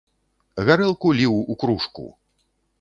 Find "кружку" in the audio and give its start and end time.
1.65-2.11